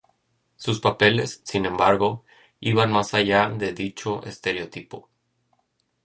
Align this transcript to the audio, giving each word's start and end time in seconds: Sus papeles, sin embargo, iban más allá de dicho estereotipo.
Sus 0.55 0.79
papeles, 0.79 1.41
sin 1.43 1.67
embargo, 1.67 2.25
iban 2.59 2.91
más 2.91 3.13
allá 3.13 3.47
de 3.51 3.71
dicho 3.71 4.23
estereotipo. 4.23 5.09